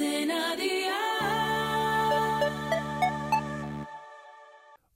[0.00, 0.96] Cadena Dial.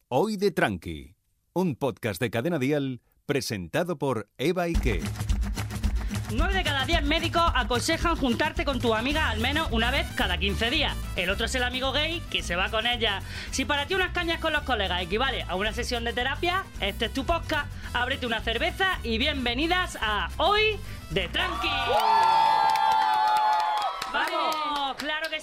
[0.08, 1.14] Hoy de Tranqui,
[1.52, 5.02] un podcast de Cadena Dial presentado por Eva Ike.
[6.32, 10.38] 9 de cada 10 médicos aconsejan juntarte con tu amiga al menos una vez cada
[10.38, 10.96] 15 días.
[11.16, 13.20] El otro es el amigo gay que se va con ella.
[13.50, 17.04] Si para ti unas cañas con los colegas equivale a una sesión de terapia, este
[17.04, 17.70] es tu podcast.
[17.92, 20.78] Ábrete una cerveza y bienvenidas a Hoy
[21.10, 21.68] de Tranqui.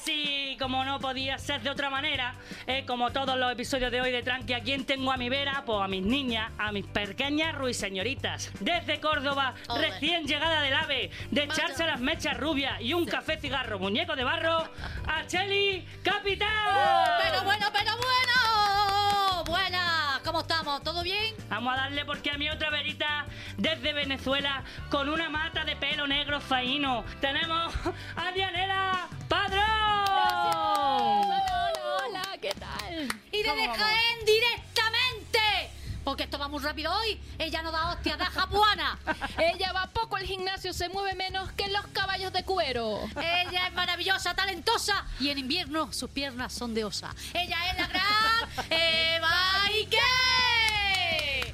[0.03, 2.35] Que sí, como no podía ser de otra manera,
[2.67, 5.63] eh, como todos los episodios de hoy de Tranqui, ¿a quién tengo a mi vera?
[5.65, 8.51] Pues a mis niñas, a mis pequeñas ruiseñoritas.
[8.59, 13.79] Desde Córdoba, recién llegada del AVE, de echarse las mechas rubias y un café cigarro
[13.79, 14.69] muñeco de barro,
[15.07, 17.19] a Cheli Capital.
[17.21, 19.43] Pero bueno, pero bueno.
[19.45, 20.21] Buena.
[20.23, 20.83] ¿Cómo estamos?
[20.83, 21.35] ¿Todo bien?
[21.49, 23.25] Vamos a darle porque a mi otra verita
[23.57, 27.03] desde Venezuela con una mata de pelo negro faíno.
[27.19, 27.73] Tenemos
[28.15, 29.80] a Dianela Padrón.
[31.03, 31.73] Hola,
[32.05, 33.07] hola, ¿qué tal?
[33.31, 33.67] Y desde?
[33.67, 35.39] Jaén directamente.
[36.03, 37.19] Porque esto va muy rápido hoy.
[37.39, 38.99] Ella no da hostia, da japuana.
[39.37, 42.99] Ella va poco al gimnasio, se mueve menos que los caballos de cuero.
[43.15, 45.05] Ella es maravillosa, talentosa.
[45.19, 47.15] Y en invierno sus piernas son de osa.
[47.33, 49.97] Ella es la gran Eva Ike.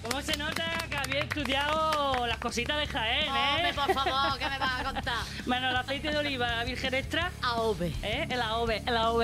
[0.04, 3.74] ¿Cómo se nota había estudiado las cositas de Jaén, Hombre, eh?
[3.74, 5.16] por favor, ¿qué me vas a contar?
[5.48, 7.32] Bueno, el aceite de oliva virgen extra.
[7.42, 7.82] AOV.
[8.04, 8.28] ¿Eh?
[8.30, 9.24] El AOV, el AOV.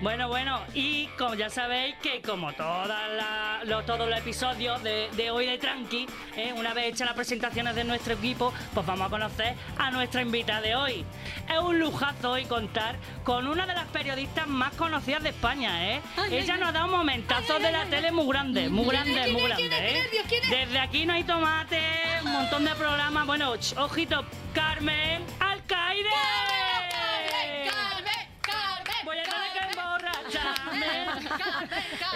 [0.00, 5.10] Bueno, bueno, y como ya sabéis que como todas la- lo- todos los episodios de,
[5.16, 6.54] de hoy de Tranqui, ¿eh?
[6.56, 10.62] una vez hechas las presentaciones de nuestro equipo, pues vamos a conocer a nuestra invitada
[10.62, 11.04] de hoy.
[11.52, 16.00] Es un lujazo hoy contar con una de las periodistas más conocidas de España, ¿eh?
[16.16, 19.06] Ay, Ella ay, nos da un momentazo ay, de la tele muy grande, muy ¿Quién
[19.08, 20.02] es, grande, muy grande, ¿eh?
[20.48, 21.80] Desde aquí no hay tomate,
[22.24, 26.59] un montón de programas, bueno, ojito, Carmen Alcaide.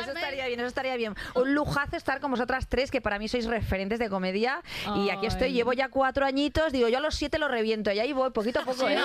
[0.01, 1.15] Eso estaría bien, eso estaría bien.
[1.35, 4.61] Un lujazo estar con vosotras tres, que para mí sois referentes de comedia.
[4.97, 6.73] Y aquí estoy, llevo ya cuatro añitos.
[6.73, 7.93] Digo, yo a los siete lo reviento.
[7.93, 8.99] Y ahí voy, poquito a poco, ¿eh?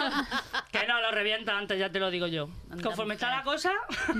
[0.72, 2.50] Que no, lo revienta antes, ya te lo digo yo.
[2.84, 3.72] Conforme está la cosa...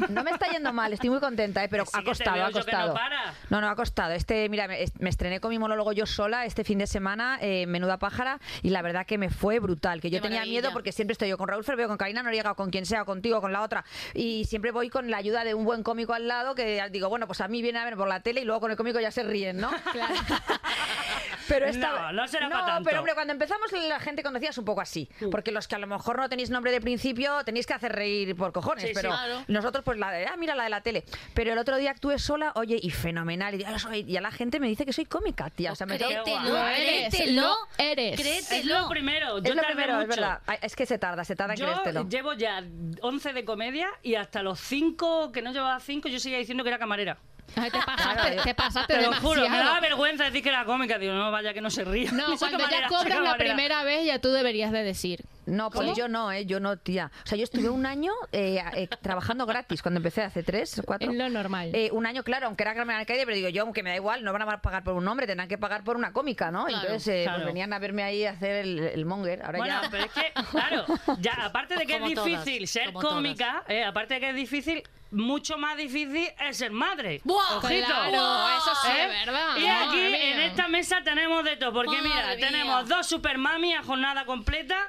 [0.10, 1.68] No me está yendo mal, estoy muy contenta, ¿eh?
[1.70, 2.94] pero sí ha costado, ha no costado.
[2.94, 3.34] para.
[3.50, 4.14] No, no, ha costado.
[4.14, 7.66] Este, mira, me, me estrené con mi monólogo yo sola este fin de semana, eh,
[7.68, 10.02] Menuda Pájara, y la verdad que me fue brutal.
[10.02, 10.62] Que yo Qué tenía maravilla.
[10.62, 13.06] miedo porque siempre estoy yo con Raúl Ferveo, con Karina Noriega, o con quien sea,
[13.06, 13.86] contigo, o con la otra.
[14.14, 17.26] Y siempre voy con la ayuda de un buen cómico al lado que digo, bueno,
[17.26, 19.10] pues a mí viene a ver por la tele y luego con el cómico ya
[19.10, 19.72] se ríen, ¿no?
[19.92, 20.14] Claro.
[21.50, 22.84] Pero esta No, no será pa' tanto.
[22.88, 25.10] pero hombre, cuando empezamos la gente conocía es un poco así.
[25.32, 28.36] Porque los que a lo mejor no tenéis nombre de principio tenéis que hacer reír
[28.36, 28.84] por cojones.
[28.84, 28.94] Sí, sí.
[28.96, 29.44] pero Claro.
[29.48, 31.04] nosotros, pues la de, ah, mira la de la tele.
[31.34, 33.56] Pero el otro día actué sola, oye, y fenomenal.
[33.56, 35.72] Y, ya soy- y a la gente me dice que soy cómica, tía.
[35.72, 37.42] O sea, me tengo- Créetelo, Lo eres, créetelo.
[37.42, 38.20] lo eres.
[38.20, 38.80] Créetelo.
[38.82, 39.40] lo primero.
[39.40, 40.42] Yo es lo tardé primero, es verdad.
[40.62, 42.08] Es que se tarda, se tarda en Yo creértelo.
[42.08, 42.64] llevo ya
[43.02, 46.70] 11 de comedia y hasta los 5, que no llevaba 5, yo seguía diciendo que
[46.70, 47.18] era camarera.
[47.56, 49.36] Ay, te pasaste, te pasaste Te lo demasiado.
[49.36, 50.98] juro, me daba vergüenza decir que era cómica.
[50.98, 52.12] Digo, no, vaya que no se ríe.
[52.12, 55.24] No, cuando ya cobras la primera vez, ya tú deberías de decir.
[55.50, 55.96] No, pues ¿Cómo?
[55.98, 56.46] yo no, ¿eh?
[56.46, 57.12] Yo no, tía.
[57.24, 61.10] O sea, yo estuve un año eh, eh, trabajando gratis cuando empecé hace tres, cuatro.
[61.12, 61.72] Es lo normal.
[61.74, 64.24] Eh, un año, claro, aunque era Carmen Alcaide, pero digo yo, aunque me da igual,
[64.24, 66.66] no van a pagar por un nombre, tendrán que pagar por una cómica, ¿no?
[66.66, 67.38] Claro, Entonces, eh, claro.
[67.40, 69.44] pues venían a verme ahí a hacer el, el monger.
[69.44, 69.90] Ahora Bueno, ya.
[69.90, 70.86] pero es que, claro,
[71.20, 74.84] ya aparte de que es todas, difícil ser cómica, eh, aparte de que es difícil,
[75.12, 77.20] mucho más difícil es ser madre.
[77.24, 77.58] ¡Buah!
[77.58, 77.88] Ojito.
[77.88, 79.06] Claro, eso sí ¿Eh?
[79.06, 79.58] es verdad.
[79.58, 80.34] Y aquí mía.
[80.34, 82.48] en esta mesa tenemos de todo, porque Madre mira, mía.
[82.48, 84.88] tenemos dos super mami a jornada completa,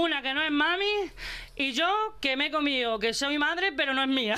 [0.00, 1.10] una que no es mami
[1.56, 1.88] y yo
[2.20, 4.34] que me he comido que soy madre, pero no es mía.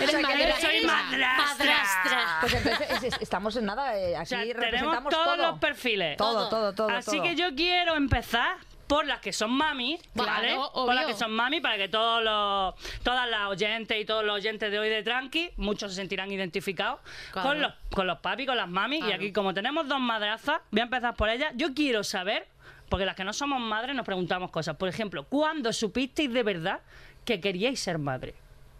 [0.00, 0.70] Eres O sea, que Yo madrastra.
[0.70, 1.46] soy madrastra.
[1.66, 2.38] Madrastra.
[2.40, 5.36] Pues entonces es- es- estamos en nada, eh, O aquí sea, tenemos representamos todos todo.
[5.36, 6.16] los perfiles.
[6.16, 6.88] Todo, todo, todo.
[6.90, 7.22] Así todo.
[7.22, 10.56] que yo quiero empezar por las que son mami, ¿vale?
[10.72, 14.36] Por las que son mami, para que todos los, todas las oyentes y todos los
[14.36, 17.00] oyentes de hoy de Tranqui, muchos se sentirán identificados
[17.32, 17.48] Claro.
[17.48, 18.98] con los con los papi, con las mami.
[18.98, 19.16] Y Claro.
[19.16, 21.52] aquí, como tenemos dos madrazas, voy a empezar por ellas.
[21.56, 22.46] Yo quiero saber,
[22.88, 24.76] porque las que no somos madres nos preguntamos cosas.
[24.76, 26.80] Por ejemplo, ¿cuándo supisteis de verdad
[27.24, 28.34] que queríais ser madre?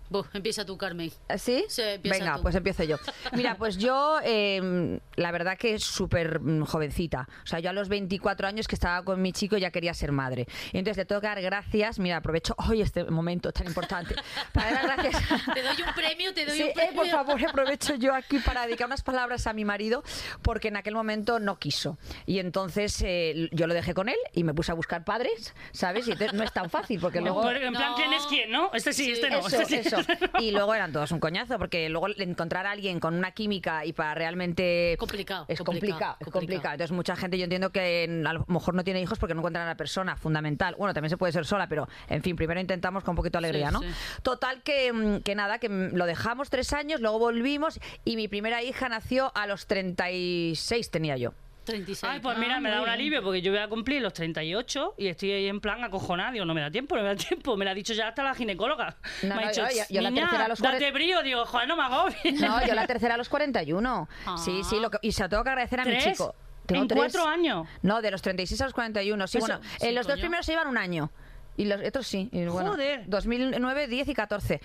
[0.09, 1.11] Buh, empieza tú, Carmen.
[1.37, 1.65] ¿Sí?
[1.69, 2.43] Sí, empieza Venga, tú.
[2.43, 2.97] pues empiezo yo.
[3.33, 7.29] Mira, pues yo, eh, la verdad que súper mm, jovencita.
[7.43, 10.13] O sea, yo a los 24 años que estaba con mi chico ya quería ser
[10.13, 10.47] madre.
[10.73, 11.99] Y entonces le tengo que dar gracias.
[11.99, 14.15] Mira, aprovecho hoy este momento tan importante
[14.53, 15.23] para dar gracias.
[15.55, 16.95] Te doy un premio, te doy Sí, un eh, premio.
[17.03, 20.03] por favor, aprovecho yo aquí para dedicar unas palabras a mi marido,
[20.43, 21.99] porque en aquel momento no quiso.
[22.27, 26.07] Y entonces eh, yo lo dejé con él y me puse a buscar padres, ¿sabes?
[26.09, 27.43] Y entonces no es tan fácil, porque luego...
[27.43, 27.97] Pero en plan, No.
[27.97, 28.71] ¿quién es quién, no?
[28.73, 29.13] Este sí, Sí.
[29.13, 29.39] este no.
[29.39, 29.89] Eso, este sí.
[29.89, 29.96] eso.
[30.01, 30.13] Eso.
[30.41, 33.93] Y luego eran todos un coñazo, porque luego encontrar a alguien con una química y
[33.93, 34.97] para realmente...
[34.99, 36.33] Complicado, Es complicado, complicado, es complicado.
[36.41, 36.75] complicado.
[36.75, 39.65] Entonces mucha gente yo entiendo que a lo mejor no tiene hijos porque no encuentran
[39.67, 40.75] a la persona fundamental.
[40.79, 43.47] Bueno, también se puede ser sola, pero en fin, primero intentamos con un poquito de
[43.49, 43.81] alegría, Sí, ¿no?
[43.83, 43.89] sí.
[44.23, 48.29] Total que, mm, que nada, que mm, lo dejamos tres años, luego volvimos y mi
[48.29, 51.33] primera hija nació a los 36 tenía yo.
[51.67, 52.11] 36.
[52.11, 54.95] Ay, pues mira, Ah, me da un alivio porque yo voy a cumplir los 38
[54.97, 56.31] y estoy ahí en plan acojonada.
[56.33, 57.57] Digo, no me da tiempo, no me da tiempo.
[57.59, 58.97] Me lo ha dicho ya hasta la ginecóloga.
[59.23, 61.23] No, me ha no, dicho, yo- yo la "Niña, tercera a los date brío.
[61.23, 62.41] Digo, joder, no me agobies.
[62.41, 64.09] No, yo la tercera a los 41.
[64.43, 66.05] Sí, sí, lo que- y se lo tengo que agradecer a mi ¿Tres?
[66.05, 66.35] chico.
[66.67, 66.99] Tengo ¿En tres.
[66.99, 67.69] cuatro años?
[67.83, 69.27] No, de los 36 a los 41.
[69.27, 71.11] Sí, Eso- bueno, sí, en los dos primeros se llevan un año.
[71.59, 72.29] Y los otros sí.
[72.33, 73.05] y bueno, Joder.
[73.07, 74.61] 2009, 10 y 14.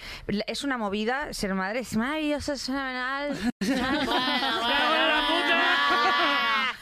[0.46, 3.38] Es una movida, ser madre es maravilloso, es fenomenal.
[3.62, 5.11] Bueno, ¡Cago en la puta!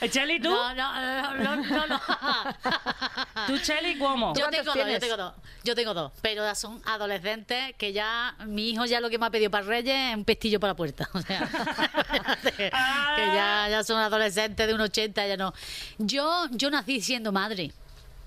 [0.07, 0.50] Cheli, ¿tú?
[0.50, 2.00] No, no, no, no, no.
[3.48, 4.34] ¿Tú, Cheli, cómo?
[4.34, 5.34] Yo ¿Cuántos tengo dos, yo tengo dos.
[5.63, 9.25] Yo tengo dos, pero ya son adolescentes que ya mi hijo ya lo que me
[9.25, 11.10] ha pedido para Reyes es un pestillo para la puerta.
[11.13, 11.40] O sea,
[12.57, 15.54] que ya, ya son adolescentes de un 80, ya no.
[15.98, 17.72] Yo, yo nací siendo madre.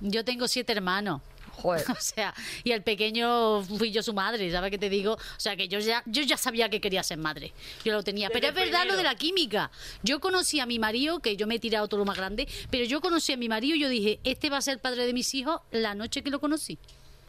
[0.01, 1.23] Yo tengo siete hermanos.
[1.57, 1.85] Joder.
[1.91, 2.35] O sea,
[2.65, 5.13] y el pequeño fui yo su madre, ¿sabes qué te digo?
[5.15, 7.53] O sea, que yo ya, yo ya sabía que quería ser madre.
[7.85, 8.29] Yo lo tenía.
[8.31, 9.71] Pero es verdad lo de la química.
[10.03, 12.85] Yo conocí a mi marido, que yo me he tirado todo lo más grande, pero
[12.85, 15.13] yo conocí a mi marido y yo dije, este va a ser el padre de
[15.13, 16.79] mis hijos la noche que lo conocí.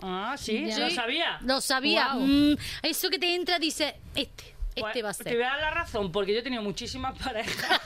[0.02, 0.80] Ah, sí, Ya.
[0.80, 1.40] lo sabía.
[1.44, 2.14] Lo sabía.
[2.16, 4.44] Mm, eso que te entra dice, este,
[4.76, 7.80] este va a Te voy a dar la razón, porque yo he tenido muchísimas parejas.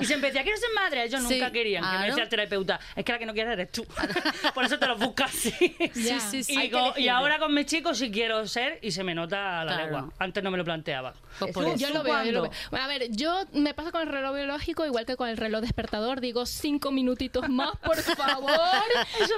[0.00, 1.04] y siempre decía, quiero ser madre.
[1.04, 1.82] Ellos Sí, nunca querían.
[1.84, 3.86] Que me decía el terapeuta, es que la que no quieres eres tú.
[4.54, 5.76] Por eso te lo buscas así.
[5.94, 6.20] Ya.
[6.20, 9.72] Sí, sí, Y, ahora con mis chicos sí quiero ser y se me nota la
[9.74, 9.84] Claro.
[9.84, 10.12] legua.
[10.18, 11.14] Antes no me lo planteaba.
[11.38, 11.76] Pues por.
[11.76, 12.50] Yo lo veo, yo lo veo.
[12.72, 16.20] A ver, yo me pasa con el reloj biológico igual que con el reloj despertador.
[16.20, 18.50] Digo, cinco minutitos más, por favor.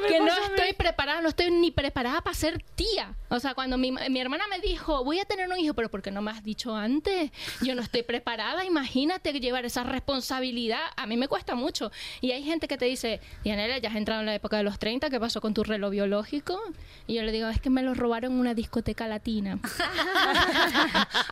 [0.02, 3.14] me que no estoy preparada, no estoy ni preparada para ser tía.
[3.28, 6.02] O sea, cuando mi, mi hermana me dijo, voy a tener un hijo, pero ¿por
[6.02, 7.30] qué no me has dicho antes?
[7.60, 8.64] Yo no estoy preparada.
[8.64, 10.80] Imagínate llevar esa responsabilidad.
[10.96, 11.92] A mí me cuesta mucho.
[12.20, 14.78] Y hay gente que te dice, Dianela, ya has entrado en la época de los
[14.80, 16.58] 30, ¿qué pasó con tu reloj biológico?
[17.06, 19.60] Y yo le digo, es que me lo robaron en una discoteca latina.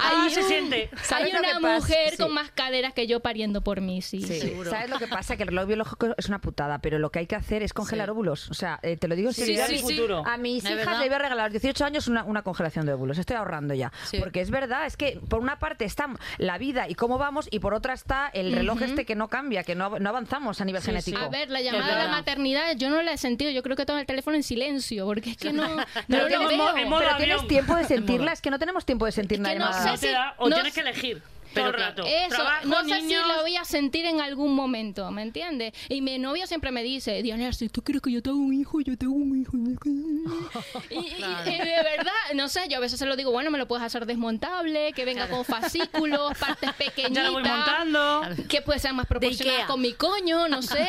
[0.02, 0.90] Ah, Hay se siente.
[1.02, 2.16] ¿Sabes Hay una mujer Sí.
[2.22, 4.22] con más caderas que yo pariendo por mí, sí.
[4.22, 4.40] Sí.
[4.40, 4.70] Seguro.
[4.70, 5.36] ¿Sabes lo que pasa?
[5.36, 8.06] Que el reloj biológico es una putada, pero lo que hay que hacer es congelar
[8.08, 8.10] Sí.
[8.10, 8.50] óvulos.
[8.50, 9.56] O sea, eh, te lo digo en Sí, serio.
[9.56, 9.72] sí, a sí.
[9.72, 10.22] mis- futuro.
[10.26, 12.86] A mis ¿Es hijas les voy a regalar a los 18 años una, una congelación
[12.86, 13.18] de óvulos.
[13.18, 13.92] Estoy ahorrando ya.
[14.10, 14.18] Sí.
[14.18, 16.08] Porque es verdad, es que por una parte está
[16.38, 19.62] la vida y cómo vamos, y por otra está el reloj este que no cambia,
[19.64, 21.18] que no, no avanzamos a nivel Sí, genético.
[21.18, 23.50] A ver, la Es llamada a la maternidad yo no la he sentido.
[23.50, 26.28] Yo creo que tengo el teléfono en silencio, porque es que no, no Pero lo
[26.28, 26.48] tienes
[26.88, 29.58] Pero tienes tiempo de sentirla, es que no tenemos tiempo de sentir Es nada que
[29.60, 29.82] no más.
[29.82, 31.22] sé No si- da- o no tienes sé- que elegir
[31.54, 32.02] Pero todo el claro.
[32.04, 32.06] rato.
[32.06, 33.22] Eso, Trabajo, no sé niños.
[33.22, 35.72] si lo voy a sentir en algún momento, ¿me entiendes?
[35.88, 38.80] Y mi novio siempre me dice, Diana, si tú crees que yo tengo un hijo,
[38.80, 39.56] yo tengo un hijo.
[40.90, 41.50] y, y- Claro.
[41.50, 43.84] y de verdad, no sé, yo a veces se lo digo, bueno, me lo puedes
[43.84, 47.12] hacer desmontable, que venga con fascículos, partes pequeñitas.
[47.12, 48.22] Ya lo voy montando.
[48.48, 49.66] Que puede ser más proporcionada Ikea.
[49.66, 50.86] con mi coño, no sé.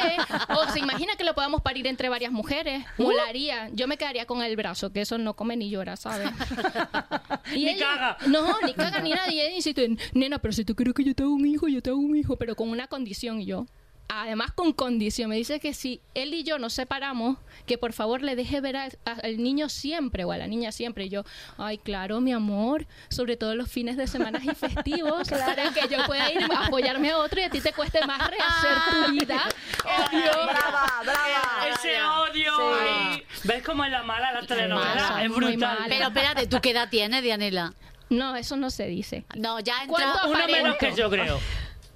[0.49, 2.83] O se imagina que lo podamos parir entre varias mujeres.
[2.97, 3.03] Uh.
[3.03, 3.69] Molaría.
[3.73, 6.29] Yo me quedaría con el brazo, que eso no come ni llora, ¿sabes?
[7.51, 8.17] Ni caga.
[8.27, 9.31] No, ni caga ni nada.
[9.31, 11.81] Y ella insiste, nena, pero si tú quieres que yo te haga un hijo, yo
[11.81, 13.41] te hago un hijo, pero con una condición.
[13.41, 13.65] Y yo,
[14.07, 18.21] además con condición, me dice que si él y yo nos separamos, que por favor
[18.21, 21.05] le deje ver al, al niño siempre o a la niña siempre.
[21.05, 21.23] Y yo,
[21.57, 26.05] ay, claro, mi amor, sobre todo los fines de semana y festivos, para que yo
[26.05, 29.47] pueda ir a apoyarme a otro y a ti te cueste más rehacer tu vida.
[29.85, 30.21] Obvio.
[30.21, 31.67] ¡Brava, brava!
[31.73, 32.87] Ese odio Sí.
[32.89, 33.23] ahí.
[33.45, 35.23] ¿Ves cómo es la mala la mala, telenovela?
[35.23, 35.77] Es brutal.
[35.87, 37.73] Pero espérate, ¿tú qué edad tienes, Dianela?
[38.11, 39.25] No, eso no se dice.
[39.35, 40.63] No, ya ¿Cuánto entra Uno aparento?
[40.63, 41.39] menos que yo creo.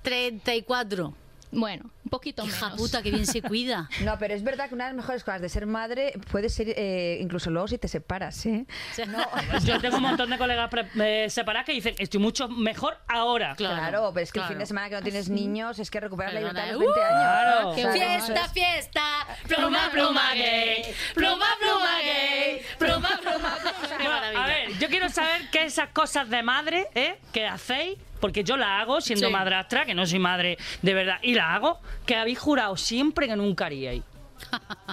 [0.01, 1.13] 34.
[1.51, 2.77] Bueno, un poquito Hija menos.
[2.81, 3.88] puta, que bien se cuida.
[4.01, 6.67] No, pero es verdad que una de las mejores cosas de ser madre puede ser
[6.75, 8.65] eh, incluso luego si te separas, ¿eh?
[9.63, 13.55] Yo tengo un montón de colegas eh, separadas que dicen, estoy mucho mejor ahora.
[13.55, 16.01] Claro, Claro, pero es que el fin de semana que no tienes niños es que
[16.01, 16.79] recuperas la libertad a los ¡uh!
[16.79, 17.13] 20 años.
[17.13, 17.74] Claro.
[17.74, 20.84] Fiesta, es- fiesta, Pluma, pluma gay.
[21.13, 22.62] Pluma, pluma gay.
[22.77, 22.95] Pluma,
[23.39, 27.18] Bueno, a ver, yo quiero saber qué esas cosas de madre, ¿eh?
[27.34, 29.34] Que hacéis, porque yo la hago siendo Sí.
[29.34, 33.36] madrastra, que no soy madre de verdad, y la hago, que habéis jurado siempre que
[33.36, 34.04] nunca haríais.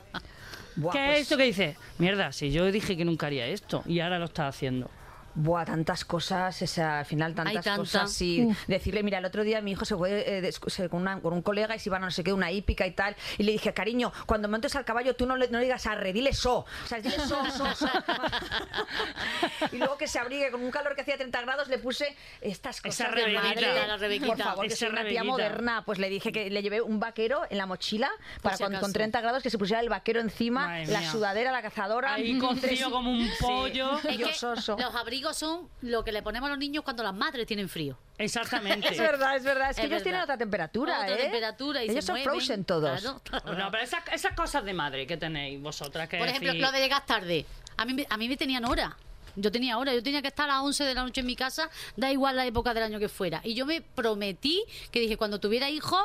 [0.75, 1.77] ¿Qué pues- es esto que dices?
[1.99, 4.91] Mierda, si yo dije que nunca haría esto y ahora lo estás haciendo.
[5.35, 7.77] Buah, tantas cosas, o sea, al final tantas tanta.
[7.77, 8.13] cosas.
[8.13, 11.21] Sí, decirle, mira, el otro día mi hijo se fue eh, de- se- con, una-
[11.21, 13.17] con un colega y se iban a no sé qué, una hípica y tal.
[13.39, 16.13] Y le dije, cariño, cuando montes al caballo tú no le, no le digas arre,
[16.13, 16.59] dile so.
[16.59, 17.87] O sea, dile so, so, so.
[19.73, 22.81] y luego que se abrigue con un calor que hacía 30 grados, le puse estas
[22.81, 23.43] cosas Esa de Rebequita.
[23.43, 24.19] madre.
[24.21, 24.27] La.
[24.27, 25.83] Por favor, que Esa soy una tía moderna.
[25.85, 28.11] Pues le dije que le llevé un vaquero en la mochila
[28.43, 28.93] para si cuando, con acaso.
[28.95, 31.11] 30 grados que se pusiera el vaquero encima, Madre la mía.
[31.11, 32.15] sudadera, la cazadora.
[32.15, 33.99] Ahí cocido como un pollo.
[34.13, 34.77] Es Yo que soso.
[34.79, 37.97] los abrigos son lo que le ponemos a los niños cuando las madres tienen frío.
[38.19, 38.89] Exactamente.
[38.93, 39.71] Es verdad, es verdad.
[39.71, 41.23] Es que ellos tienen otra temperatura, Otra ¿eh?
[41.23, 43.01] temperatura y ellos se son mueven, frozen todos.
[43.25, 43.55] claro.
[43.55, 46.73] No, pero esas, esas cosas de madre que tenéis vosotras que Por ejemplo, decís- lo
[46.73, 47.47] de llegar tarde.
[47.77, 48.97] A mí, a mí me tenían hora.
[49.37, 51.37] Yo tenía hora, yo tenía que estar a las 11 de la noche en mi
[51.37, 53.41] casa, da igual la época del año que fuera.
[53.45, 56.03] Y yo me prometí que dije, cuando tuviera hijos,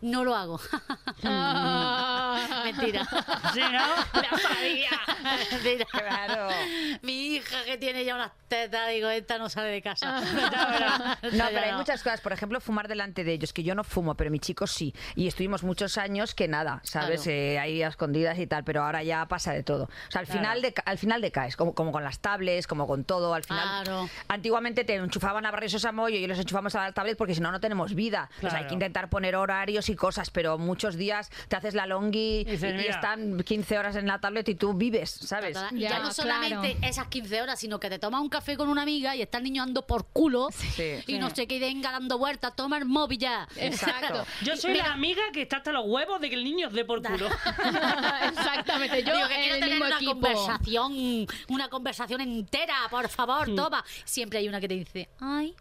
[0.00, 0.60] no lo hago.
[2.64, 3.06] Mentira.
[3.52, 3.70] Sí, ¿no?
[4.22, 4.90] ¡La sabía!
[5.52, 5.86] Mentira.
[5.90, 6.48] Claro.
[7.02, 10.20] Mi hija que tiene ya unas tetas, digo, esta no sale de casa.
[11.32, 12.20] No, pero hay muchas cosas.
[12.20, 14.94] Por ejemplo, fumar delante de ellos, que yo no fumo, pero mi chico sí.
[15.14, 17.22] Y estuvimos muchos años que nada, ¿sabes?
[17.22, 17.36] Claro.
[17.38, 19.84] Eh, ahí a escondidas y tal, pero ahora ya pasa de todo.
[19.84, 20.40] O sea, al Claro.
[20.40, 23.34] final, deca- al final decaes, como, como con las tablets, como con todo.
[23.34, 24.08] Al final, Claro.
[24.28, 27.40] antiguamente te enchufaban a Barrio Sésamo y hoy los enchufamos a la tablet porque si
[27.40, 28.30] no, no tenemos vida.
[28.48, 32.86] Hay que intentar poner horarios y cosas, pero muchos días te haces la longi y,
[32.88, 35.58] están 15 horas en la tablet y tú vives, ¿sabes?
[35.72, 36.88] Y ya, Ya, no solamente claro.
[36.88, 39.44] esas 15 horas, sino que te tomas un café con una amiga y está el
[39.44, 41.00] niño ando por culo Sí.
[41.08, 43.48] y no sé qué, y venga dando vueltas, toma el móvil ya.
[43.56, 44.24] Exacto.
[44.42, 46.84] Yo soy la amiga que está hasta los huevos de que el niño os dé
[46.84, 47.28] por culo.
[48.28, 50.12] Exactamente, yo Digo que quiero tener una equipo.
[50.12, 52.59] conversación, una conversación entera,
[52.90, 53.84] por favor, toma.
[54.04, 55.54] Siempre hay una que te dice, ay,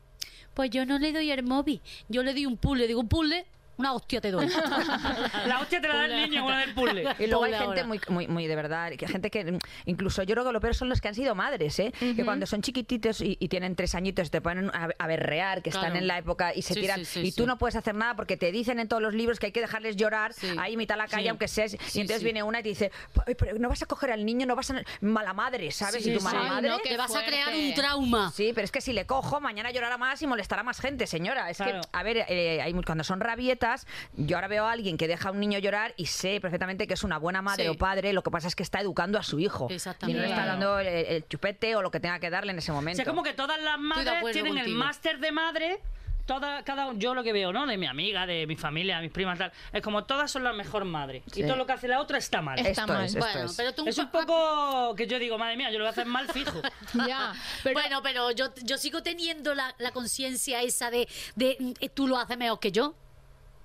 [0.53, 3.45] pues yo no le doy el móvil, yo le doy un puzzle, digo un puzzle,
[3.79, 4.47] una hostia te doy.
[5.47, 7.15] La hostia te la da el niño con la del puzzle.
[7.19, 10.45] Y luego hay gente muy, muy, muy de verdad, que gente que incluso yo creo
[10.45, 11.91] que lo peor son los que han sido madres, ¿eh?
[11.99, 15.69] que cuando son chiquititos y, y tienen tres añitos te ponen a, a berrear, que
[15.69, 15.95] están Claro.
[15.95, 17.37] en la época y se Sí, tiran sí, sí, y sí.
[17.37, 19.61] tú no puedes hacer nada porque te dicen en todos los libros que hay que
[19.61, 20.47] dejarles llorar Sí.
[20.59, 21.29] ahí mitad la calle Sí.
[21.29, 22.23] aunque seas y entonces sí.
[22.25, 22.91] viene una y te dice
[23.25, 26.03] "Ay, pero no vas a coger al niño, no vas a mala madre, ¿sabes?
[26.03, 26.25] Sí, y tu sí.
[26.25, 28.31] mala madre no, vas a crear un trauma.
[28.35, 31.49] Sí, pero es que si le cojo, mañana llorará más y molestará más gente, señora.
[31.49, 31.79] Es Claro.
[31.81, 33.68] que, a ver, eh, hay, cuando son rabietas,
[34.13, 36.93] yo ahora veo a alguien que deja a un niño llorar y sé perfectamente que
[36.93, 37.69] es una buena madre Sí.
[37.69, 39.67] o padre, lo que pasa es que está educando a su hijo.
[39.69, 40.19] Y Exactamente.
[40.21, 42.71] no le está dando el, el chupete o lo que tenga que darle en ese
[42.71, 42.97] O momento.
[42.97, 44.79] sea, como que todas las madres tienen el contigo.
[44.79, 45.79] máster de madre.
[46.25, 47.65] Toda, cada, yo lo que veo, ¿no?
[47.65, 49.51] De mi amiga, de mi familia, de mis primas, tal.
[49.73, 51.23] Es como todas son la mejor madre.
[51.31, 51.41] Sí.
[51.41, 52.59] Y todo lo que hace la otra está mal.
[52.59, 53.03] Está Esto mal.
[53.05, 53.55] es, Bueno, es.
[53.57, 56.05] pero tú Es un poco que yo digo, madre mía, yo lo voy a hacer
[56.05, 56.61] mal fijo.
[57.07, 57.33] Ya,
[57.63, 62.07] pero Bueno, pero yo, yo sigo teniendo la, la conciencia esa de, de mm, tú
[62.07, 62.93] lo haces mejor que yo.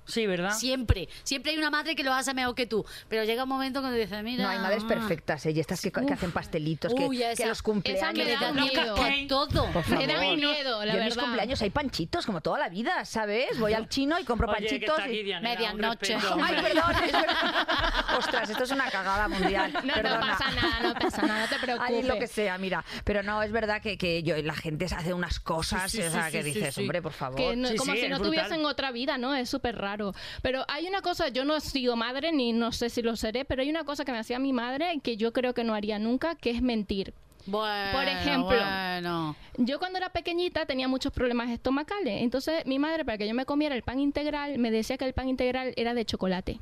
[0.07, 0.53] Sí, ¿verdad?
[0.53, 1.09] Siempre.
[1.23, 2.85] Siempre hay una madre que lo hace mejor que tú.
[3.09, 4.45] Pero llega un momento cuando dices, mira.
[4.45, 5.53] No, hay madres perfectas, ¿eh?
[5.53, 8.27] Y estas que, que hacen pastelitos, que, Uy, que esa- los esa cumpleaños...
[8.27, 8.95] me da miedo.
[8.95, 9.27] cupcakes.
[9.29, 9.67] todo.
[9.73, 13.05] Por me da miedo, la Yo en mis cumpleaños hay panchitos como toda la vida,
[13.05, 13.59] ¿sabes?
[13.59, 14.99] Voy al chino y compro Oye, que panchitos.
[15.01, 16.15] aquí, Diana, Medianoche.
[16.15, 18.15] Ay, perdón, es verdad.
[18.19, 19.73] Ostras, esto es una cagada mundial.
[19.73, 20.21] No, no Perdona.
[20.21, 21.91] pasa nada, no pasa nada, no te preocupes.
[21.97, 22.85] Ay, lo que sea, mira.
[23.05, 26.03] Pero no, es verdad que, que yo, la gente se hace unas cosas Sí, sí,
[26.07, 26.81] o sea, sí, que dices, sí.
[26.83, 27.37] hombre, por favor.
[27.37, 29.35] Que no- Sí, como sí, si no tuviesen otra vida, ¿no?
[29.35, 29.94] Es súper raro.
[30.43, 33.45] Pero hay una cosa, yo no he sido madre ni no sé si lo seré,
[33.45, 35.99] pero hay una cosa que me hacía mi madre que yo creo que no haría
[35.99, 37.15] nunca, que es mentir.
[37.47, 38.57] Bueno, Por ejemplo.
[38.57, 39.37] Bueno.
[39.59, 43.45] Yo cuando era pequeñita tenía muchos problemas estomacales, entonces mi madre para que yo me
[43.45, 46.61] comiera el pan integral me decía que el pan integral era de chocolate.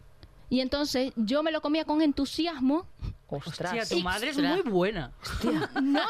[0.50, 2.86] Y entonces yo me lo comía con entusiasmo.
[3.28, 3.72] Ostras.
[3.72, 5.12] Hostia, tu madre es muy buena.
[5.44, 6.00] No, no,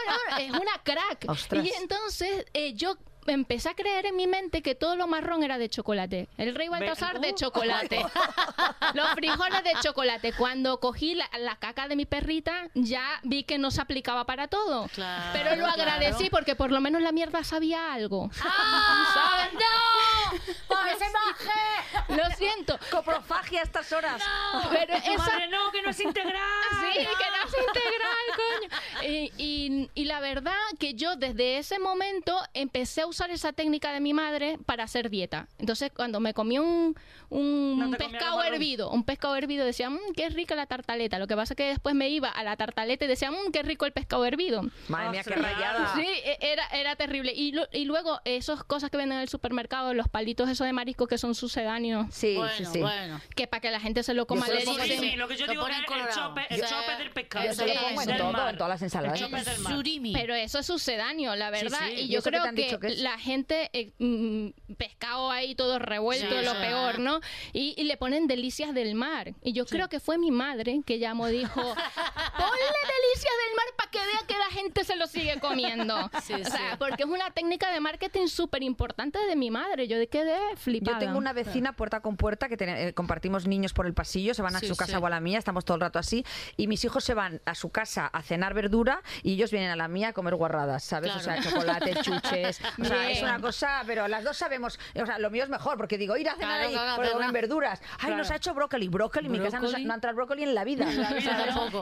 [0.40, 1.26] es una crack.
[1.28, 1.64] Ostras.
[1.64, 5.58] Y entonces eh, yo empecé a creer en mi mente que todo lo marrón era
[5.58, 6.28] de chocolate.
[6.38, 7.34] El rey Baltasar de uh.
[7.34, 8.04] chocolate.
[8.94, 10.32] Los frijoles de chocolate.
[10.32, 14.48] Cuando cogí la, la caca de mi perrita, ya vi que no se aplicaba para
[14.48, 14.88] todo.
[14.94, 15.82] Claro, Pero lo claro.
[15.82, 18.30] agradecí porque por lo menos la mierda sabía algo.
[18.42, 19.48] ¡Ah!
[19.52, 20.38] ¡No!
[20.68, 22.01] ¡Por ese maje!
[22.16, 22.78] Lo siento.
[22.90, 24.22] Coprofagia a estas horas.
[24.70, 26.32] Pero Tu esa, madre no, que no es integral.
[26.92, 29.08] Sí, que no es integral, coño.
[29.08, 33.92] Y, y- y la verdad que yo desde ese momento empecé a usar esa técnica
[33.92, 35.48] de mi madre para hacer dieta.
[35.58, 36.96] Entonces, cuando me comí un,
[37.30, 41.18] un No pescado hervido, un pescado hervido, decía, mmm, qué rica la tartaleta.
[41.18, 43.62] Lo que pasa es que después me iba a la tartaleta y decía, mmm, qué
[43.62, 44.62] rico el pescado hervido.
[44.88, 45.52] Madre mía, qué Ostras.
[45.52, 45.94] rayada.
[45.94, 47.32] Sí, e- era, era terrible.
[47.34, 50.72] Y, lo- y luego, esas cosas que venden en el supermercado, los palitos esos de
[50.72, 52.80] marisco que son sucedáneos, Sí, bueno, sí, sí.
[52.80, 53.20] bueno.
[53.36, 55.00] que para que la gente se lo coma Yo le lo Sí, dicen...
[55.00, 57.44] sí, lo que yo Lo digo es el chope, el Yo- chope del pescado.
[57.46, 59.20] Yo se lo Eso, pongo en todo, en todas las ensaladas.
[59.20, 59.72] El chope del mar.
[59.74, 60.12] Surimi.
[60.12, 61.78] Pero eso es sucedáneo, la verdad.
[61.88, 61.94] sí.
[61.94, 66.38] Y ¿Y yo te creo que, que la gente, eh, mm, pescado ahí todo revuelto,
[66.38, 66.58] Sí, lo sí.
[66.60, 67.20] peor, ¿no?
[67.52, 69.32] Y, y le ponen delicias del mar.
[69.42, 71.60] Y yo creo que fue mi madre que llamó, dijo,
[72.36, 76.10] ponle delicias del mar para que vea que la gente se lo sigue comiendo.
[76.22, 76.76] Sí, o sea, sí.
[76.78, 79.88] porque es una técnica de marketing súper importante de mi madre.
[79.88, 80.98] Yo quedé flipada.
[81.00, 84.32] Yo tengo una vecina puerta con puerta que tiene- eh, compartimos niños por el pasillo,
[84.34, 84.98] se van a Sí, su casa sí.
[85.02, 86.24] o a la mía, estamos todo el rato así,
[86.56, 89.76] y mis hijos se van a su casa a cenar verdura y ellos vienen a
[89.76, 91.14] la mía a comer guarradas, ¿sabes?
[91.14, 91.50] O sea, Claro.
[91.50, 95.44] chocolate, chuches, o sea, es una cosa, pero las dos sabemos, o sea, lo mío
[95.44, 97.18] es mejor, porque digo, ir a cenar Claro, ahí, claro, porque claro.
[97.18, 97.80] comen verduras.
[97.82, 98.16] Ay, Claro.
[98.16, 100.64] nos ha hecho brócoli, brócoli, en mi casa no, no ha entrado brócoli en la
[100.64, 100.86] vida.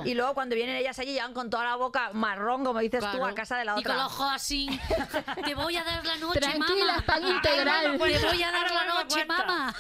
[0.05, 3.07] Y luego cuando vienen ellas allí, llegan con toda la boca marrón, como dices tú,
[3.19, 3.27] Claro.
[3.27, 4.05] a casa de la Y con otra.
[4.05, 4.69] los ojos así.
[5.45, 7.03] Te voy a dar la noche, Tranquila, mamá.
[7.07, 7.93] pan integral.
[7.93, 8.13] Te voy
[8.43, 9.47] a dar Ahora la me doy noche, cuenta.
[9.47, 9.75] mamá.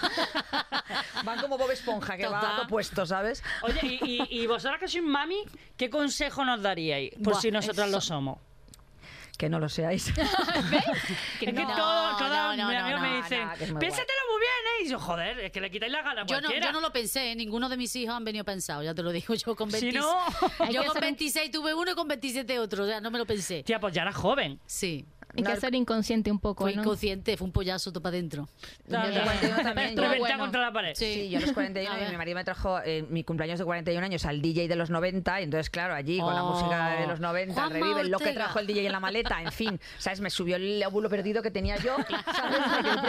[1.25, 2.61] Van como Bob Esponja, que va Total.
[2.67, 3.43] opuesto, ¿sabes?
[3.62, 3.99] Oye, y,
[4.31, 5.45] y, y vosotras que sois mami,
[5.77, 7.11] ¿qué consejo nos daríais?
[7.15, 7.97] Por Buah, si nosotras eso.
[7.97, 8.39] lo somos.
[9.39, 10.09] Que no lo seáis.
[10.19, 14.21] Es que No, todo, no, cada no, me no, dicen, no, que es muy piénsatelo
[14.31, 14.85] muy bien, ¿eh?
[14.85, 16.93] Y yo, joder, es que le quitáis la gana a Yo no, yo no lo
[16.93, 17.35] pensé, ¿eh?
[17.35, 19.33] ninguno de mis hijos han venido pensados, ya te lo digo.
[19.35, 20.19] Yo con Si 26, no-
[20.67, 23.00] Hay yo que con ser un- 26 tuve uno y con 27 otro, o sea,
[23.00, 23.62] no me lo pensé.
[23.62, 24.61] Tía, pues ya era joven.
[24.67, 25.07] Sí,
[25.37, 26.83] Hay que ser inconsciente un poco, fue ¿no?
[26.83, 28.49] inconsciente, fue un pollazo todo para adentro.
[28.87, 30.39] Yo de 41 también, yo- bueno.
[30.39, 30.95] contra la pared.
[30.95, 31.15] Sí.
[31.15, 33.65] Sí, yo a los 41 A y mi marido me trajo eh, mi cumpleaños de
[33.65, 36.53] 41 años al DJ de los 90 y entonces claro, allí con la Oh.
[36.53, 38.45] música de los 90, Juanma revive lo que Ortega.
[38.45, 40.21] trajo el DJ en la maleta, en fin, ¿sabes?
[40.21, 41.97] Me subió el óvulo perdido que tenía yo,
[42.35, 42.59] ¿sabes?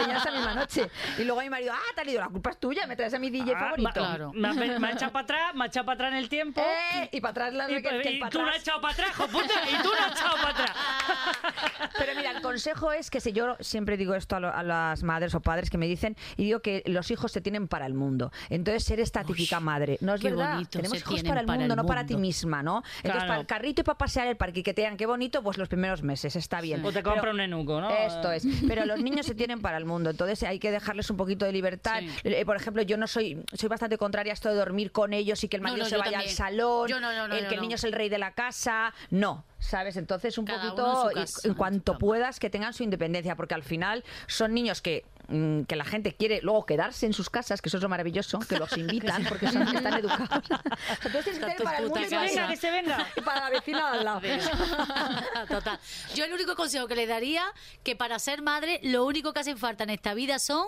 [0.06, 0.88] Me esa misma noche.
[1.18, 3.18] Y luego mi marido, ah, te ha ido, la culpa es tuya, me traes a
[3.18, 3.88] mi DJ Ah, favorito.
[3.88, 4.32] ma- Claro.
[4.34, 6.60] Me, ha, me ha echado para atrás, me ha echado para atrás en el tiempo.
[6.60, 8.62] Eh, y para atrás la y, que, que y para tú no has atrás.
[8.62, 10.76] echado para atrás, hijo puta, y tú no has echado para atrás.
[11.98, 15.02] Pero mira, el consejo es que si yo siempre digo esto a, lo- a las
[15.02, 17.94] madres o padres que me dicen y digo que los hijos se tienen para el
[17.94, 18.30] mundo.
[18.50, 19.98] Entonces ser esta típica madre.
[20.00, 20.52] No es verdad.
[20.54, 22.78] bonito, Tenemos hijos para el para mundo, el no para ti misma, ¿no?
[22.96, 23.26] Entonces Claro.
[23.28, 25.58] para el carrito y para pasear el parque y que te digan qué bonito, pues
[25.58, 26.84] los primeros meses está bien.
[26.84, 27.90] O te Pero- compra un enuco, ¿no?
[27.90, 28.44] Esto es.
[28.66, 31.52] Pero los niños se tienen para el mundo, entonces hay que dejarles un poquito de
[31.52, 32.00] libertad.
[32.00, 32.10] Sí.
[32.24, 35.42] Eh, por ejemplo, yo no soy, soy bastante contraria a esto de dormir con ellos
[35.44, 36.30] y que el marido no, se vaya también.
[36.30, 38.92] al salón, Yo no, el que el niño es el rey de la casa.
[39.10, 39.96] No, ¿sabes?
[39.96, 44.04] Entonces un Cada poquito, en casa, cuanto puedas, que tengan su independencia, porque al final
[44.26, 47.78] son niños que mm, que la gente quiere luego quedarse en sus casas, que eso
[47.78, 50.44] es lo maravilloso, que los invitan porque son, están educados.
[51.04, 53.06] Entonces tienes que tener para el mundo Que venga, que se venga.
[53.16, 54.20] y para la vecina al lado.
[55.48, 55.78] Total.
[56.14, 57.44] Yo el único consejo que le daría
[57.84, 60.66] que para ser madre lo único que hacen falta en esta vida son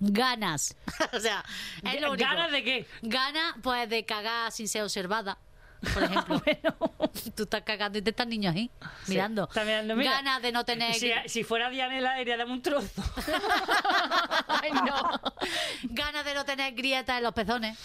[0.00, 0.76] ganas.
[1.12, 1.44] o sea,
[1.82, 2.28] es lo único.
[2.28, 2.86] ¿Ganas de qué?
[3.02, 5.38] Ganas, pues, de cagar sin ser observada.
[5.92, 6.42] Por ejemplo,
[7.36, 8.70] tú estás cagando y te están niños ahí
[9.06, 9.44] mirando.
[9.44, 10.12] Está mirando, mira.
[10.12, 10.94] Ganas de no tener.
[10.94, 12.88] Si, si fuera Dianela, diría, dame un trozo.
[14.48, 15.20] Ay, no.
[15.90, 17.78] Ganas de no tener grietas en los pezones.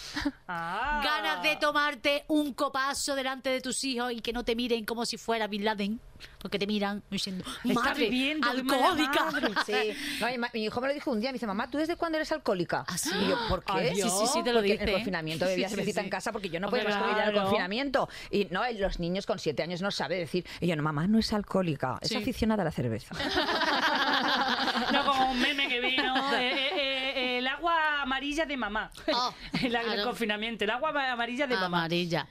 [0.48, 1.00] Ah.
[1.04, 5.06] Ganas de tomarte un copazo delante de tus hijos y que no te miren como
[5.06, 6.00] si fuera Bin Laden.
[6.38, 9.28] Porque te miran diciendo, madre, mala alcohólica.
[9.66, 9.72] Sí.
[10.20, 12.16] No, mi, mi hijo me lo dijo un día, me dice, mamá, ¿tú desde cuándo
[12.16, 12.84] eres alcohólica?
[12.86, 13.10] ¿Ah, sí?
[13.20, 13.72] Y yo, ¿por qué?
[13.72, 14.82] Ay, Sí, sí, sí, te lo dice.
[14.82, 17.32] En el confinamiento bebía cervecita en casa porque yo no podía más comida en el
[17.32, 17.48] claro.
[17.48, 18.08] confinamiento.
[18.30, 20.46] Y no, los niños con siete años no saben decir.
[20.60, 23.14] Y yo, no, mamá, no es alcohólica, es aficionada a la cerveza.
[24.92, 26.14] No, como un meme que vino.
[26.34, 28.90] eh, eh, eh, el agua amarilla de mamá.
[29.12, 30.04] Oh, el, el claro.
[30.04, 30.64] confinamiento.
[30.64, 31.66] El agua amarilla de mamá.
[31.66, 32.26] Amarilla.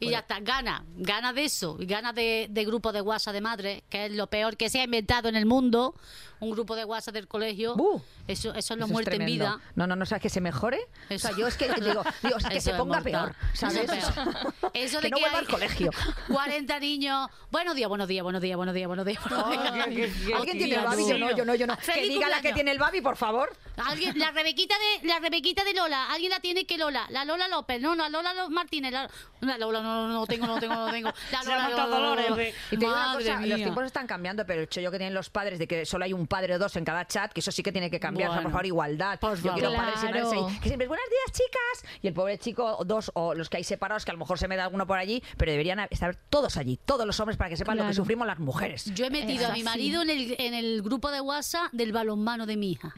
[0.00, 3.40] Y ya está, gana, gana de eso, y gana de, de grupo de WhatsApp de
[3.40, 5.94] madres, que es lo peor que se ha inventado en el mundo,
[6.40, 7.74] un grupo de WhatsApp del colegio.
[7.76, 8.02] ¡Bu!
[8.26, 9.60] Eso, eso es lo Eso es muerte en vida.
[9.74, 10.78] No, no, no, o sea, que se mejore.
[11.10, 11.38] O sea, Eso.
[11.38, 13.34] yo es que digo, digo, o sea, que Eso se es ponga mortal.
[13.34, 13.76] peor, ¿sabes?
[13.76, 14.54] Eso es peor.
[14.74, 15.90] Eso que de no que hay al colegio.
[16.28, 17.28] 40 niños.
[17.50, 19.20] Buenos días, buenos días, buenos días, buenos días, buenos días.
[19.28, 20.10] buenos días.
[20.36, 21.08] ¿Alguien tiene el babi?
[21.08, 21.76] Yo no, yo no, yo no.
[21.76, 23.54] Que diga la que tiene el babi, por favor.
[23.76, 27.48] Alguien, la Rebequita de la Rebequita de Lola, alguien la tiene que Lola, la Lola
[27.48, 29.10] López, no, la Lola Lo- Martínez, la,
[29.42, 31.12] la Lola no, no, no tengo, no tengo, no tengo.
[31.30, 32.54] La Lola, Dolores, Lola, ve.
[32.70, 35.28] Y te digo una cosa, los tiempos están cambiando, pero el chollo que tienen los
[35.28, 37.62] padres de que solo hay un padre o dos en cada chat, que eso sí
[37.62, 38.30] que tiene que cambiar.
[38.30, 38.54] O sea, por Bueno.
[38.54, 39.18] favor, igualdad.
[39.20, 39.84] Por Yo quiero favor.
[39.84, 40.46] padres y madres Claro.
[40.48, 41.98] ahí, que siempre es buenos días, chicas.
[42.02, 44.38] Y el pobre chico, o dos, o los que hay separados, que a lo mejor
[44.38, 47.50] se me da alguno por allí, pero deberían estar todos allí, todos los hombres, para
[47.50, 47.96] que sepan lo que Claro.
[47.96, 48.86] sufrimos las mujeres.
[48.94, 49.64] Yo he metido Es a mi así.
[49.64, 52.94] marido en el, en el grupo de WhatsApp del balonmano de mi hija.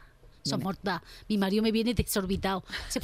[0.47, 0.99] Son mortal.
[1.27, 2.63] Mi marido me viene desorbitado.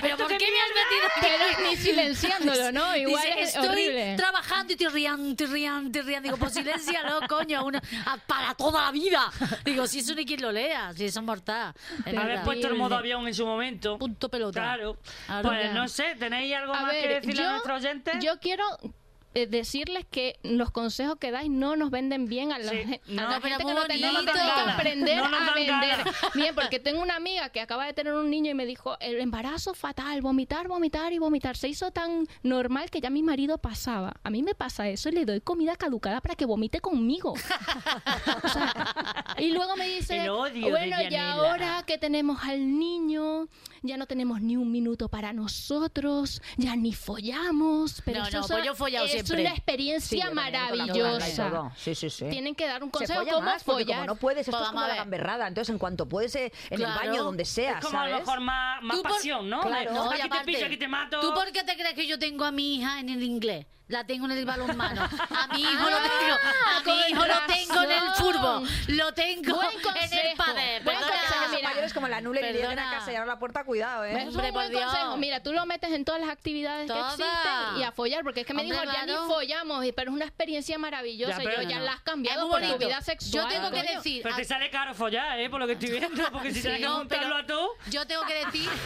[0.00, 1.08] Pero ¿por qué me has metido?
[1.20, 2.96] Pero ni silenciándolo, ¿no?
[2.96, 4.14] Igual Dice, es estoy horrible.
[4.16, 6.22] trabajando y te rían, te rían, te rían.
[6.22, 9.30] Digo, pues silencialo, coño, una, a- para toda la vida.
[9.64, 11.74] Digo, si eso ni quien lo lea, si eso es mortal.
[12.06, 13.98] Haber puesto el modo avión en su momento.
[13.98, 14.60] Punto pelota.
[14.60, 14.96] Claro.
[15.42, 15.72] Pues Ya.
[15.72, 18.14] no sé, ¿tenéis algo A más que decirle a nuestros oyentes?
[18.22, 18.64] yo quiero
[19.34, 22.78] eh, decirles que los consejos que dais no nos venden bien a la, Sí.
[22.78, 25.16] a No, la gente que no tenemos que No dan aprender.
[25.18, 25.66] No a vender.
[25.96, 26.14] ganas.
[26.34, 29.20] Bien, porque tengo una amiga que acaba de tener un niño y me dijo, el
[29.20, 31.56] embarazo fatal, vomitar, vomitar y vomitar.
[31.56, 34.14] Se hizo tan normal que ya mi marido pasaba.
[34.24, 37.34] A mí me pasa eso y le doy comida caducada para que vomite conmigo.
[38.42, 38.74] O sea,
[39.38, 41.32] y luego me dice, bueno, y Yanela".
[41.32, 43.48] ahora que tenemos al niño,
[43.82, 48.02] ya no tenemos ni un minuto para nosotros, ya ni follamos.
[48.04, 49.46] Pero No, no, son- pues follado eso siempre.
[49.46, 51.50] una experiencia Sí, maravillosa.
[51.50, 51.72] todo.
[51.76, 52.26] Sí, sí, sí.
[52.30, 53.98] Tienen que dar un Se consejo folla cómo más, porque follar.
[54.00, 55.46] como no puedes, esto Pues es como vamos a la gamberrada.
[55.48, 56.84] Entonces, en cuanto puedes, en Claro.
[57.00, 58.12] el baño, donde sea, Es como a ¿sabes?
[58.12, 59.60] lo mejor más, más Tú por- pasión, ¿no?
[59.60, 59.92] Claro.
[59.92, 61.20] No, aquí te pillo, aquí te mato.
[61.20, 63.66] ¿Tú por qué te crees que yo tengo a mi hija en el inglés?
[63.88, 65.02] La tengo en el balonmano.
[65.02, 68.68] A mi hijo lo tengo, a Ah, mi hijo lo tengo en el fútbol.
[68.86, 70.80] Lo tengo en el padre.
[70.84, 70.96] buen
[71.50, 71.68] Los mira.
[71.70, 74.12] mayores como la nula y lleguen a casa y abren la puerta, cuidado, ¿eh?
[74.22, 75.16] Es un buen consejo.
[75.16, 78.46] Mira, tú lo metes en todas las actividades que existen y a follar, porque es
[78.46, 81.36] que me Hombre, dijo, ya ni follamos, pero es una experiencia maravillosa.
[81.36, 81.84] Ya, y pero yo ya no.
[81.84, 83.44] la has cambiado por tu vida sexual.
[83.44, 84.22] Yo tengo que decir.
[84.22, 85.50] Pero te sale caro follar, ¿eh?
[85.50, 87.58] Por lo que estoy viendo, porque si tienes que montarlo a tú...
[87.90, 88.68] Yo tengo que decir.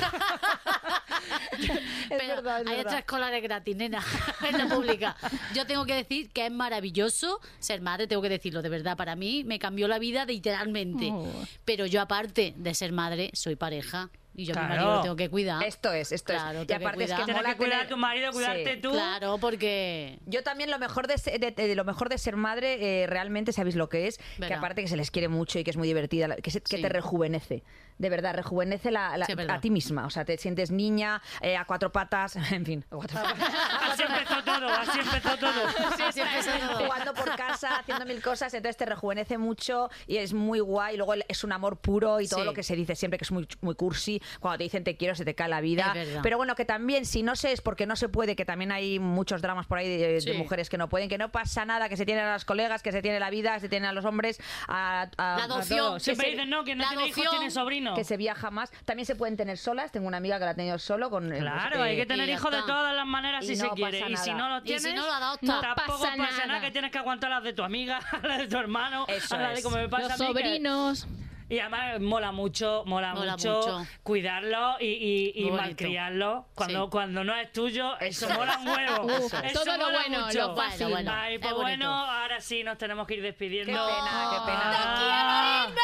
[2.04, 2.80] Es Pero verdad, es hay verdad.
[2.80, 4.02] otras escolares gratis, nena,
[4.48, 5.16] en la pública.
[5.54, 8.96] Yo tengo que decir que es maravilloso ser madre, tengo que decirlo, de verdad.
[8.96, 11.08] Para mí me cambió la vida literalmente.
[11.10, 11.26] Oh.
[11.64, 14.10] Pero yo, aparte de ser madre, soy pareja.
[14.36, 14.74] Y yo a mi Claro.
[14.82, 15.62] marido lo tengo que cuidar.
[15.62, 16.64] Esto es, esto Claro, es.
[16.64, 18.80] Y tengo que aparte es que mola que cuidar a tener- tu marido, cuidarte Sí.
[18.80, 18.90] tú.
[18.90, 20.18] Claro, porque.
[20.26, 23.52] Yo también lo mejor de, se- de- de lo mejor de ser madre eh, realmente
[23.52, 25.86] sabéis lo que es, que aparte que se les quiere mucho y que es muy
[25.86, 26.82] divertida, que, se- que Sí.
[26.82, 27.62] te rejuvenece.
[27.98, 30.04] De verdad, rejuvenece la- la- Sí, a ti misma.
[30.06, 33.38] O sea, te sientes niña, eh, a cuatro patas, en fin, a cuatro patas.
[33.92, 36.12] Así empezó todo, así empezó todo.
[36.12, 36.84] Sí, empezó todo.
[36.86, 40.96] jugando por casa, haciendo mil cosas, entonces te rejuvenece mucho y es muy guay.
[40.96, 42.46] Luego es un amor puro y todo Sí.
[42.46, 44.20] lo que se dice siempre que es muy, muy cursi.
[44.40, 45.94] Cuando te dicen te quiero, se te cae la vida.
[46.22, 48.98] Pero bueno, que también, si no sé, es porque no se puede, que también hay
[48.98, 52.04] muchos dramas por ahí de, mujeres que no pueden, que no pasa nada, que se
[52.06, 54.40] tienen a las colegas, que se tiene la vida, que se tienen a los hombres,
[54.68, 55.78] a, a- La A adopción.
[55.78, 56.02] todos.
[56.02, 57.96] Siempre que se- dicen, no, que no tiene hijos, tiene sobrinos.
[57.98, 58.70] que se viaja más.
[58.84, 59.92] También se pueden tener solas.
[59.92, 61.30] Tengo una amiga que la ha tenido solo con.
[61.30, 64.00] Claro, hay que tener hijos de todas las maneras Y si se quiere.
[64.00, 65.46] pasa Y si no lo tienes, si no lo adopta.
[65.46, 66.60] No tampoco pasa pasa nada.
[66.60, 69.62] que tienes que aguantar las de tu amiga, las de tu hermano, Eso las de
[69.62, 71.06] como me pasa Los a mí, que- sobrinos.
[71.48, 73.86] Y además mola mucho, mola, Mola mucho, mucho.
[74.02, 76.46] cuidarlo y, y, y malcriarlo.
[76.54, 76.90] Cuando, Sí.
[76.90, 79.10] cuando no es tuyo, eso mola un huevo.
[79.10, 80.38] Eso todo lo mola bueno, mucho.
[80.48, 80.86] lo fácil.
[80.88, 81.12] Bueno, bueno.
[81.12, 83.72] Ay, es pues bueno, ahora sí nos tenemos que ir despidiendo.
[83.72, 85.74] Qué pena, qué pena.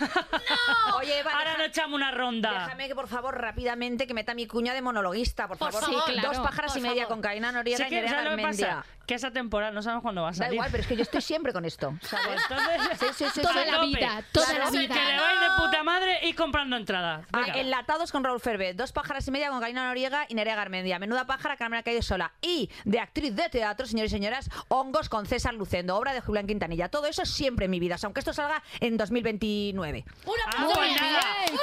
[0.00, 0.96] Ah.
[0.96, 2.50] Oye, Eva, Ahora deja- nos echamos una ronda.
[2.64, 5.88] Déjame que por favor rápidamente que meta mi cuña de monologuista, por Por favor.
[5.88, 6.02] favor.
[6.06, 6.28] Sí, claro.
[6.28, 7.08] Dos pájaras Por y media favor.
[7.16, 8.76] con Karina Noriega Sí y que, Nerea ¿sabes lo que Garmendia.
[8.76, 8.86] pasa?
[9.06, 10.54] Que esa temporada no sabemos cuándo va a Da salir.
[10.54, 11.94] igual, pero es que yo estoy siempre con esto.
[12.02, 12.42] ¿sabes?
[12.50, 13.70] Entonces, Sí, sí, sí, Toda sí.
[13.70, 13.86] la tope.
[13.86, 14.94] vida, toda Claro, la sí, vida.
[14.94, 17.26] Que le vais de puta madre y comprando entradas.
[17.32, 17.58] Ah, Venga.
[17.60, 20.98] enlatados con Raúl Ferbe, dos pájaras y media con Karina Noriega y Nerea Garmendia.
[20.98, 22.32] Menuda pájara que me ha caído sola.
[22.42, 26.46] Y de actriz de teatro, señores y señoras, Hongos con César Lucendo, obra de Julián
[26.46, 26.88] Quintanilla.
[26.90, 29.87] Todo eso siempre en mi vida, aunque esto salga en 2029.
[30.24, 31.20] ¡Un Ah, aplauso pues para nada.
[31.46, 31.52] ella!
[31.52, 31.58] ¡Un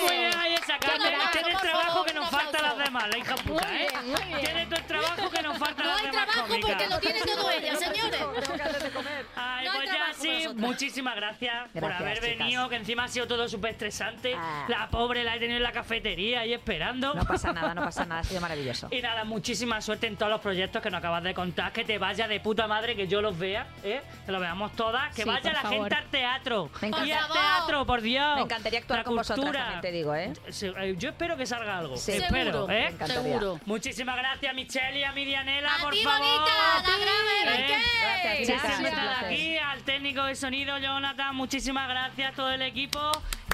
[0.00, 1.12] Muy bien, ahí esa Carmen.
[1.32, 3.88] Tiene el trabajo que nos falta a las demás, la hija puta, ¿eh?
[4.40, 6.98] Tiene todo el trabajo que nos falta a No las hay demás trabajo porque lo
[7.00, 8.20] tiene todo ella, señores.
[9.36, 13.48] Ay, No pues ya sí, muchísimas gracias, por haber venido, que encima ha sido todo
[13.48, 14.34] súper estresante.
[14.36, 14.64] Ah.
[14.68, 17.14] La pobre la he tenido en la cafetería ahí esperando.
[17.14, 18.88] No pasa nada, no pasa nada, ha sido maravilloso.
[18.96, 21.72] Y nada, muchísima suerte en todos los proyectos que nos acabas de contar.
[21.72, 24.00] Que te vaya de puta madre, que yo los vea, ¿eh?
[24.24, 25.14] que lo veamos todas.
[25.14, 25.78] Que Sí, vaya la favor.
[25.78, 26.70] gente al teatro.
[26.80, 26.88] Me.
[27.06, 28.36] Y al teatro, por Dios.
[28.36, 29.80] Me encantaría actuar La con cultura.
[29.86, 30.32] Te digo, ¿eh?
[30.62, 31.96] Eh, Yo espero que salga algo.
[31.96, 32.12] Sí.
[32.12, 32.80] Espero, Seguro, ¿eh?
[32.80, 33.22] Me encantaría.
[33.22, 33.60] seguro.
[33.66, 36.18] Muchísimas gracias, Michelle y a mi Dianela, A por ti, favor.
[36.26, 37.66] bonita, la grave, ¿Eh?
[37.68, 37.76] ¿qué?
[38.02, 38.60] Gracias, Sí, chicas.
[38.62, 39.26] siempre Un estar placer.
[39.32, 42.98] aquí, al técnico de sonido, Jonathan, muchísimas gracias, todo el equipo.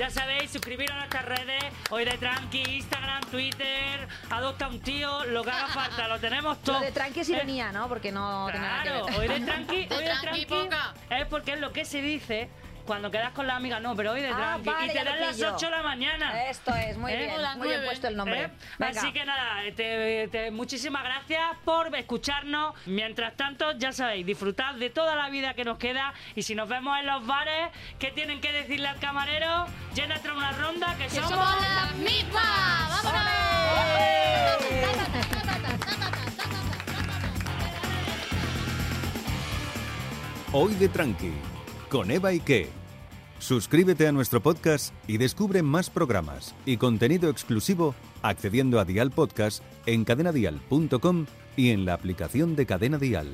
[0.01, 5.45] Ya sabéis, suscribiros a nuestras redes, hoy de Tranqui, Instagram, Twitter, adopta un tío, lo
[5.45, 6.79] que haga falta, lo tenemos todo.
[6.79, 7.33] Lo de tranqui es ¿Eh?
[7.35, 7.89] ironía, ¿no?
[7.89, 9.19] Porque no tiene nada que Claro, ver.
[9.19, 10.95] hoy de tranqui, hoy de tranqui, tranqui poca.
[11.11, 12.49] es porque es lo que se dice
[12.87, 15.21] cuando quedas con la amiga, no, pero hoy de Ah, tranqui vale, y te dan
[15.21, 15.55] las pillo.
[15.55, 16.45] 8 de la mañana.
[16.49, 17.17] Esto es, muy ¿Eh?
[17.17, 17.33] bien.
[17.59, 18.45] Muy bien puesto el nombre.
[18.45, 18.51] ¿Eh?
[18.81, 22.75] Así que nada, te- te- muchísimas gracias por escucharnos.
[22.87, 26.13] Mientras tanto, ya sabéis, disfrutad de toda la vida que nos queda.
[26.35, 29.67] Y si nos vemos en los bares, ¿qué tienen que decirle al camarero?
[29.95, 31.31] Llénate una ronda que somos.
[31.31, 33.03] ¡Somos las mismas!
[40.53, 41.33] Hoy de Tranqui,
[41.93, 42.71] con Eva Ike.
[43.39, 49.63] Suscríbete a nuestro podcast y descubre más programas y contenido exclusivo accediendo a Dial Podcast
[49.85, 52.65] en cadenadial.com y en la aplicación de.
[52.65, 53.29] Cadena Dial.